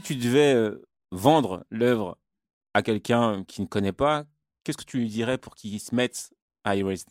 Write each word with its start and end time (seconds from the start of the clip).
tu 0.00 0.16
devais 0.16 0.54
euh, 0.54 0.82
vendre 1.10 1.64
l'œuvre 1.70 2.18
à 2.74 2.82
quelqu'un 2.82 3.44
qui 3.44 3.60
ne 3.60 3.66
connaît 3.66 3.92
pas, 3.92 4.24
qu'est-ce 4.64 4.78
que 4.78 4.84
tu 4.84 4.98
lui 4.98 5.08
dirais 5.08 5.38
pour 5.38 5.54
qu'il 5.54 5.78
se 5.80 5.94
mette 5.94 6.32
à 6.64 6.76
Erased 6.76 7.08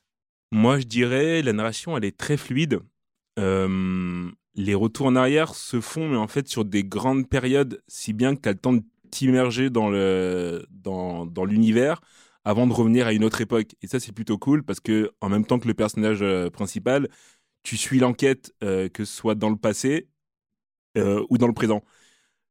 Moi, 0.52 0.80
je 0.80 0.86
dirais, 0.86 1.42
la 1.42 1.54
narration, 1.54 1.98
elle 1.98 2.06
est 2.06 2.18
très 2.18 2.38
fluide. 2.38 2.80
Les 4.56 4.74
retours 4.74 5.08
en 5.08 5.16
arrière 5.16 5.56
se 5.56 5.80
font, 5.80 6.10
mais 6.10 6.18
en 6.18 6.28
fait, 6.28 6.48
sur 6.48 6.66
des 6.66 6.84
grandes 6.84 7.30
périodes, 7.30 7.82
si 7.88 8.12
bien 8.12 8.36
que 8.36 8.42
tu 8.42 8.50
as 8.50 8.52
le 8.52 8.58
temps 8.58 8.74
de 8.74 8.84
t'immerger 9.10 9.70
dans 9.70 9.90
dans, 10.72 11.46
l'univers 11.46 12.02
avant 12.44 12.68
de 12.68 12.74
revenir 12.74 13.08
à 13.08 13.14
une 13.14 13.24
autre 13.24 13.42
époque. 13.42 13.76
Et 13.82 13.88
ça, 13.88 14.00
c'est 14.00 14.12
plutôt 14.12 14.38
cool 14.38 14.64
parce 14.64 14.80
que 14.80 15.12
en 15.22 15.30
même 15.30 15.46
temps 15.46 15.60
que 15.60 15.68
le 15.68 15.74
personnage 15.74 16.22
euh, 16.22 16.50
principal, 16.50 17.08
tu 17.64 17.78
suis 17.78 18.00
l'enquête, 18.00 18.54
euh, 18.64 18.90
que 18.90 19.06
ce 19.06 19.16
soit 19.16 19.36
dans 19.36 19.50
le 19.50 19.58
passé 19.58 20.08
ou 21.30 21.38
dans 21.38 21.48
le 21.48 21.54
présent. 21.54 21.84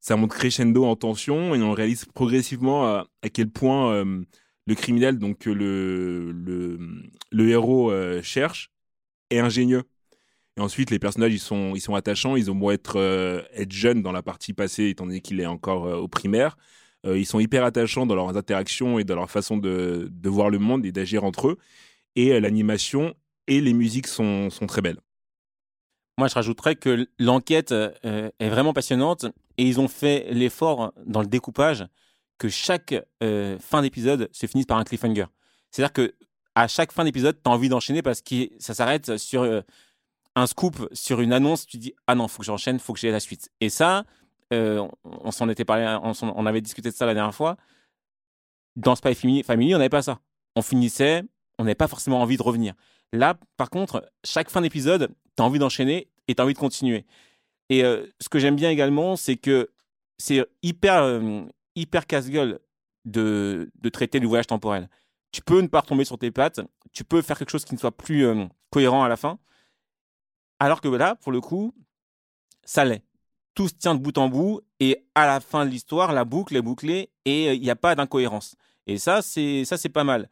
Ça 0.00 0.16
monte 0.16 0.32
crescendo 0.32 0.84
en 0.84 0.96
tension 0.96 1.54
et 1.54 1.62
on 1.62 1.72
réalise 1.72 2.06
progressivement 2.06 2.86
à, 2.86 3.06
à 3.22 3.28
quel 3.28 3.50
point 3.50 3.92
euh, 3.92 4.24
le 4.66 4.74
criminel, 4.74 5.18
donc 5.18 5.44
le, 5.44 6.32
le, 6.32 7.48
héros 7.48 7.90
euh, 7.90 8.22
cherche, 8.22 8.70
est 9.30 9.38
ingénieux. 9.38 9.84
Et 10.56 10.60
ensuite, 10.60 10.90
les 10.90 10.98
personnages, 10.98 11.32
ils 11.32 11.38
sont, 11.38 11.74
ils 11.74 11.80
sont 11.80 11.94
attachants. 11.94 12.36
Ils 12.36 12.50
ont 12.50 12.54
beau 12.54 12.70
être, 12.70 12.96
euh, 12.96 13.42
être 13.54 13.72
jeunes 13.72 14.02
dans 14.02 14.12
la 14.12 14.22
partie 14.22 14.52
passée, 14.52 14.88
étant 14.88 15.06
donné 15.06 15.20
qu'il 15.20 15.40
est 15.40 15.46
encore 15.46 15.86
euh, 15.86 15.96
au 15.96 16.08
primaire. 16.08 16.56
Euh, 17.06 17.18
ils 17.18 17.26
sont 17.26 17.40
hyper 17.40 17.64
attachants 17.64 18.06
dans 18.06 18.14
leurs 18.14 18.36
interactions 18.36 18.98
et 18.98 19.04
dans 19.04 19.16
leur 19.16 19.30
façon 19.30 19.56
de, 19.56 20.08
de 20.10 20.28
voir 20.28 20.50
le 20.50 20.58
monde 20.58 20.84
et 20.84 20.92
d'agir 20.92 21.24
entre 21.24 21.48
eux. 21.48 21.58
Et 22.16 22.32
euh, 22.32 22.40
l'animation 22.40 23.14
et 23.46 23.60
les 23.60 23.72
musiques 23.72 24.06
sont, 24.06 24.50
sont 24.50 24.66
très 24.66 24.82
belles. 24.82 25.00
Moi, 26.20 26.28
je 26.28 26.34
rajouterais 26.34 26.76
que 26.76 27.08
l'enquête 27.18 27.72
euh, 27.72 27.90
est 28.38 28.50
vraiment 28.50 28.74
passionnante 28.74 29.24
et 29.56 29.64
ils 29.64 29.80
ont 29.80 29.88
fait 29.88 30.26
l'effort 30.30 30.92
dans 31.06 31.22
le 31.22 31.26
découpage 31.26 31.86
que 32.36 32.50
chaque 32.50 32.94
euh, 33.22 33.58
fin 33.58 33.80
d'épisode 33.80 34.28
se 34.30 34.44
finisse 34.44 34.66
par 34.66 34.76
un 34.76 34.84
cliffhanger. 34.84 35.24
C'est-à-dire 35.70 35.94
que 35.94 36.14
à 36.54 36.68
chaque 36.68 36.92
fin 36.92 37.04
d'épisode, 37.04 37.38
tu 37.42 37.50
as 37.50 37.54
envie 37.54 37.70
d'enchaîner 37.70 38.02
parce 38.02 38.20
que 38.20 38.50
ça 38.58 38.74
s'arrête 38.74 39.16
sur 39.16 39.44
euh, 39.44 39.62
un 40.36 40.46
scoop, 40.46 40.90
sur 40.92 41.22
une 41.22 41.32
annonce. 41.32 41.64
Tu 41.64 41.78
dis 41.78 41.94
ah 42.06 42.14
non, 42.14 42.28
faut 42.28 42.40
que 42.40 42.44
j'enchaîne, 42.44 42.78
faut 42.80 42.92
que 42.92 43.00
j'ai 43.00 43.10
la 43.10 43.20
suite. 43.20 43.48
Et 43.62 43.70
ça, 43.70 44.04
on, 44.50 45.30
s'en 45.30 45.48
était 45.48 45.64
parlé, 45.64 45.86
on, 46.02 46.12
on 46.22 46.44
avait 46.44 46.60
discuté 46.60 46.90
de 46.90 46.94
ça 46.94 47.06
la 47.06 47.14
dernière 47.14 47.34
fois. 47.34 47.56
Dans 48.76 48.94
Spy 48.94 49.14
Family 49.14 49.74
on 49.74 49.78
n'avait 49.78 49.88
pas 49.88 50.02
ça. 50.02 50.20
On 50.54 50.60
finissait, 50.60 51.22
on 51.58 51.64
n'avait 51.64 51.74
pas 51.74 51.88
forcément 51.88 52.20
envie 52.20 52.36
de 52.36 52.42
revenir. 52.42 52.74
Là, 53.14 53.38
par 53.56 53.70
contre, 53.70 54.12
chaque 54.22 54.50
fin 54.50 54.60
d'épisode, 54.60 55.14
tu 55.36 55.42
as 55.42 55.46
envie 55.46 55.58
d'enchaîner 55.58 56.09
et 56.30 56.34
tu 56.34 56.40
as 56.40 56.44
envie 56.44 56.54
de 56.54 56.58
continuer. 56.58 57.04
Et 57.68 57.84
euh, 57.84 58.06
ce 58.20 58.28
que 58.28 58.38
j'aime 58.38 58.56
bien 58.56 58.70
également, 58.70 59.16
c'est 59.16 59.36
que 59.36 59.70
c'est 60.18 60.46
hyper, 60.62 61.02
euh, 61.02 61.42
hyper 61.74 62.06
casse-gueule 62.06 62.60
de, 63.04 63.70
de 63.80 63.88
traiter 63.88 64.20
le 64.20 64.28
voyage 64.28 64.46
temporel. 64.46 64.88
Tu 65.32 65.42
peux 65.42 65.60
ne 65.60 65.66
pas 65.66 65.80
retomber 65.80 66.04
sur 66.04 66.18
tes 66.18 66.30
pattes, 66.30 66.60
tu 66.92 67.04
peux 67.04 67.22
faire 67.22 67.38
quelque 67.38 67.50
chose 67.50 67.64
qui 67.64 67.74
ne 67.74 67.78
soit 67.78 67.96
plus 67.96 68.26
euh, 68.26 68.46
cohérent 68.70 69.04
à 69.04 69.08
la 69.08 69.16
fin. 69.16 69.38
Alors 70.58 70.80
que 70.80 70.88
là, 70.88 71.14
pour 71.16 71.32
le 71.32 71.40
coup, 71.40 71.74
ça 72.64 72.84
l'est. 72.84 73.02
Tout 73.54 73.68
se 73.68 73.74
tient 73.74 73.94
de 73.94 74.00
bout 74.00 74.16
en 74.18 74.28
bout 74.28 74.60
et 74.78 75.04
à 75.14 75.26
la 75.26 75.40
fin 75.40 75.64
de 75.64 75.70
l'histoire, 75.70 76.12
la 76.12 76.24
boucle 76.24 76.56
est 76.56 76.62
bouclée 76.62 77.10
et 77.24 77.48
euh, 77.48 77.54
il 77.54 77.60
n'y 77.60 77.70
a 77.70 77.76
pas 77.76 77.94
d'incohérence. 77.94 78.56
Et 78.86 78.98
ça, 78.98 79.22
c'est 79.22 79.64
ça, 79.64 79.76
c'est 79.76 79.88
pas 79.88 80.04
mal. 80.04 80.28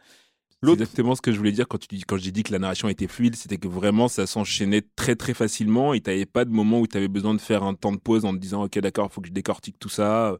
C'est 0.61 0.67
L'autre- 0.67 0.81
exactement 0.83 1.14
ce 1.14 1.20
que 1.23 1.31
je 1.33 1.39
voulais 1.39 1.53
dire 1.53 1.69
quand, 1.69 1.78
tu 1.78 1.87
dis, 1.89 2.03
quand 2.03 2.17
j'ai 2.17 2.33
dit 2.33 2.42
que 2.42 2.51
la 2.53 2.59
narration 2.59 2.89
était 2.89 3.06
fluide, 3.06 3.37
c'était 3.37 3.59
que 3.59 3.69
vraiment 3.69 4.09
ça 4.09 4.27
s'enchaînait 4.27 4.83
très 4.97 5.14
très 5.14 5.33
facilement 5.34 5.95
et 5.95 6.01
tu 6.01 6.11
n'avais 6.11 6.27
pas 6.27 6.45
de 6.45 6.51
moment 6.51 6.81
où 6.81 6.87
tu 6.89 6.97
avais 6.97 7.06
besoin 7.09 7.33
de 7.34 7.41
faire 7.41 7.62
un 7.62 7.75
temps 7.75 7.92
de 7.92 7.98
pause 7.98 8.25
en 8.25 8.33
te 8.33 8.39
disant 8.39 8.64
ok 8.64 8.79
d'accord, 8.81 9.12
faut 9.12 9.20
que 9.20 9.29
je 9.29 9.33
décortique 9.33 9.79
tout 9.79 9.89
ça, 9.89 10.36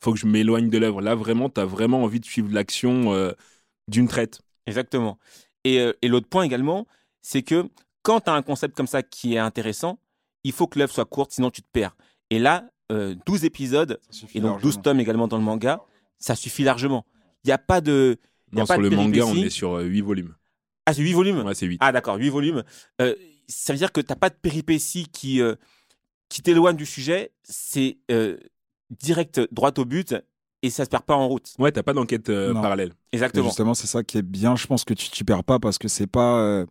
faut 0.00 0.12
que 0.12 0.18
je 0.18 0.26
m'éloigne 0.26 0.68
de 0.68 0.76
l'œuvre. 0.76 1.00
Là 1.00 1.14
vraiment, 1.14 1.48
tu 1.48 1.60
as 1.60 1.64
vraiment 1.64 2.02
envie 2.02 2.20
de 2.20 2.26
suivre 2.26 2.52
l'action 2.52 3.14
euh, 3.14 3.32
d'une 3.88 4.08
traite. 4.08 4.40
Exactement. 4.66 5.18
Et, 5.64 5.80
euh, 5.80 5.92
et 6.02 6.08
l'autre 6.08 6.28
point 6.28 6.42
également, 6.42 6.86
c'est 7.22 7.42
que 7.42 7.66
quand 8.02 8.20
tu 8.20 8.30
as 8.30 8.34
un 8.34 8.42
concept 8.42 8.76
comme 8.76 8.86
ça 8.86 9.02
qui 9.02 9.34
est 9.34 9.38
intéressant, 9.38 9.98
il 10.44 10.52
faut 10.52 10.66
que 10.66 10.78
l'œuvre 10.78 10.92
soit 10.92 11.04
courte, 11.06 11.32
sinon 11.32 11.50
tu 11.50 11.62
te 11.62 11.68
perds. 11.72 11.96
Et 12.30 12.38
là, 12.38 12.68
euh, 12.90 13.14
12 13.26 13.44
épisodes, 13.46 13.98
et 14.34 14.40
donc 14.40 14.60
12 14.60 14.82
tomes 14.82 15.00
également 15.00 15.28
dans 15.28 15.38
le 15.38 15.44
manga, 15.44 15.80
ça 16.18 16.34
suffit 16.34 16.62
largement. 16.64 17.06
Il 17.44 17.48
n'y 17.48 17.52
a 17.52 17.58
pas 17.58 17.80
de. 17.80 18.18
Non, 18.52 18.66
sur 18.66 18.80
le 18.80 18.90
manga, 18.90 19.24
on 19.24 19.34
est 19.36 19.50
sur 19.50 19.78
8 19.78 20.00
volumes. 20.02 20.34
Ah, 20.86 20.92
c'est 20.92 21.02
8 21.02 21.12
volumes? 21.12 21.38
Ouais, 21.44 21.54
c'est 21.54 21.66
8. 21.66 21.78
Ah, 21.80 21.92
d'accord, 21.92 22.16
8 22.16 22.28
volumes. 22.28 22.64
Euh, 23.00 23.14
ça 23.48 23.72
veut 23.72 23.78
dire 23.78 23.92
que 23.92 24.00
tu 24.00 24.06
n'as 24.10 24.16
pas 24.16 24.30
de 24.30 24.34
péripéties 24.34 25.06
qui, 25.08 25.40
euh, 25.40 25.54
qui 26.28 26.42
t'éloignent 26.42 26.76
du 26.76 26.86
sujet. 26.86 27.32
C'est 27.42 27.98
euh, 28.10 28.36
direct, 28.90 29.40
droit 29.52 29.72
au 29.78 29.84
but, 29.84 30.14
et 30.62 30.70
ça 30.70 30.84
se 30.84 30.90
perd 30.90 31.04
pas 31.04 31.16
en 31.16 31.28
route. 31.28 31.52
Ouais, 31.58 31.72
t'as 31.72 31.82
pas 31.82 31.92
d'enquête 31.92 32.28
euh, 32.28 32.54
parallèle. 32.54 32.92
Et 33.12 33.16
Exactement. 33.16 33.46
justement, 33.46 33.74
c'est 33.74 33.86
ça 33.86 34.02
qui 34.02 34.18
est 34.18 34.22
bien. 34.22 34.56
Je 34.56 34.66
pense 34.66 34.84
que 34.84 34.94
tu 34.94 35.10
t'y 35.10 35.24
perds 35.24 35.44
pas 35.44 35.58
parce 35.58 35.78
que 35.78 35.88
c'est 35.88 36.06
pas 36.06 36.38
euh, 36.38 36.66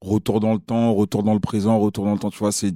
retour 0.00 0.40
dans 0.40 0.52
le 0.52 0.58
temps, 0.58 0.94
retour 0.94 1.22
dans 1.22 1.34
le 1.34 1.40
présent, 1.40 1.78
retour 1.78 2.04
dans 2.04 2.12
le 2.12 2.18
temps. 2.18 2.30
Tu 2.30 2.38
vois, 2.38 2.52
c'est 2.52 2.74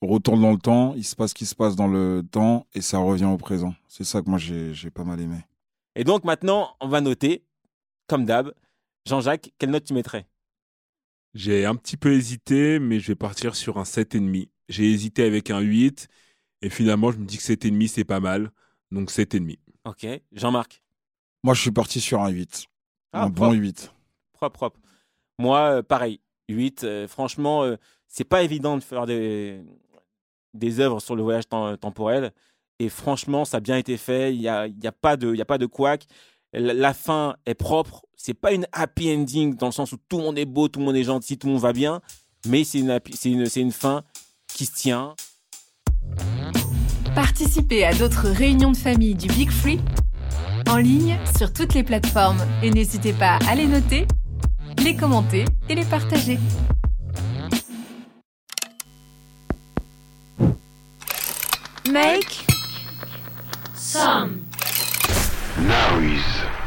retour 0.00 0.38
dans 0.38 0.50
le 0.50 0.58
temps, 0.58 0.94
il 0.96 1.04
se 1.04 1.14
passe 1.14 1.30
ce 1.30 1.34
qui 1.34 1.46
se 1.46 1.54
passe 1.54 1.76
dans 1.76 1.86
le 1.86 2.22
temps 2.28 2.66
et 2.74 2.80
ça 2.80 2.98
revient 2.98 3.26
au 3.26 3.36
présent. 3.36 3.74
C'est 3.86 4.04
ça 4.04 4.20
que 4.22 4.28
moi 4.28 4.38
j'ai 4.38 4.74
j'ai 4.74 4.90
pas 4.90 5.04
mal 5.04 5.20
aimé. 5.20 5.36
Et 5.94 6.04
donc 6.04 6.24
maintenant, 6.24 6.70
on 6.80 6.88
va 6.88 7.00
noter, 7.00 7.44
comme 8.12 8.26
d'hab. 8.26 8.52
Jean-Jacques, 9.06 9.52
quelle 9.58 9.70
note 9.70 9.84
tu 9.84 9.94
mettrais? 9.94 10.26
J'ai 11.34 11.64
un 11.64 11.74
petit 11.74 11.96
peu 11.96 12.12
hésité, 12.12 12.78
mais 12.78 13.00
je 13.00 13.08
vais 13.08 13.14
partir 13.14 13.56
sur 13.56 13.78
un 13.78 13.84
7,5. 13.84 14.48
J'ai 14.68 14.90
hésité 14.90 15.24
avec 15.24 15.50
un 15.50 15.60
8, 15.60 16.08
et 16.62 16.70
finalement, 16.70 17.10
je 17.12 17.18
me 17.18 17.24
dis 17.26 17.38
que 17.38 17.42
7,5, 17.42 17.88
c'est 17.88 18.04
pas 18.04 18.20
mal. 18.20 18.52
Donc 18.90 19.10
7,5. 19.10 19.58
Ok. 19.84 20.06
Jean-Marc? 20.32 20.82
Moi, 21.42 21.54
je 21.54 21.60
suis 21.62 21.70
parti 21.72 22.00
sur 22.00 22.20
un 22.22 22.28
8. 22.28 22.66
Ah, 23.12 23.24
un 23.24 23.30
bon 23.30 23.52
propre. 23.52 23.58
8. 23.58 23.92
Propre, 24.32 24.56
propre. 24.56 24.80
Moi, 25.38 25.78
euh, 25.78 25.82
pareil. 25.82 26.20
8. 26.48 26.84
euh, 26.84 27.08
franchement, 27.08 27.64
euh, 27.64 27.76
c'est 28.08 28.24
pas 28.24 28.42
évident 28.42 28.76
de 28.76 28.82
faire 28.82 29.06
des, 29.06 29.62
des 30.54 30.80
œuvres 30.80 31.00
sur 31.00 31.16
le 31.16 31.22
voyage 31.22 31.44
tem- 31.48 31.76
temporel. 31.78 32.32
Et 32.78 32.88
franchement, 32.88 33.44
ça 33.44 33.58
a 33.58 33.60
bien 33.60 33.76
été 33.78 33.96
fait. 33.96 34.34
Il 34.34 34.40
n'y 34.40 34.48
a, 34.48 34.66
il 34.66 34.82
y 34.82 34.86
a 34.86 34.92
pas 34.92 35.16
de, 35.16 35.32
il 35.34 35.38
y 35.38 35.42
a 35.42 35.46
pas 35.46 35.58
de 35.58 35.66
couac. 35.66 36.06
La, 36.52 36.92
fin 36.92 37.36
est 37.46 37.54
propre. 37.54 38.04
C'est 38.16 38.34
pas 38.34 38.52
une 38.52 38.66
happy 38.72 39.14
ending 39.14 39.56
dans 39.56 39.66
le 39.66 39.72
sens 39.72 39.92
où 39.92 39.96
tout 40.08 40.18
le 40.18 40.24
monde 40.24 40.38
est 40.38 40.44
beau, 40.44 40.68
tout 40.68 40.80
le 40.80 40.84
monde 40.84 40.96
est 40.96 41.04
gentil, 41.04 41.38
tout 41.38 41.46
le 41.46 41.54
monde 41.54 41.62
va 41.62 41.72
bien. 41.72 42.00
Mais 42.46 42.64
c'est 42.64 42.78
une, 42.78 43.70
fin 43.70 44.02
qui 44.48 44.66
se 44.66 44.74
tient. 44.74 45.14
Participez 47.14 47.84
à 47.84 47.94
d'autres 47.94 48.28
réunions 48.28 48.72
de 48.72 48.76
famille 48.76 49.14
du 49.14 49.28
Big 49.28 49.50
Free 49.50 49.80
en 50.68 50.76
ligne 50.76 51.18
sur 51.36 51.52
toutes 51.52 51.74
les 51.74 51.82
plateformes 51.82 52.40
et 52.62 52.70
n'hésitez 52.70 53.12
pas 53.12 53.38
à 53.48 53.54
les 53.54 53.66
noter, 53.66 54.06
les 54.82 54.94
commenter 54.94 55.44
et 55.68 55.74
les 55.74 55.84
partager. 55.84 56.38
Make 61.90 62.46
Now 65.62 65.98
he's 66.00 66.61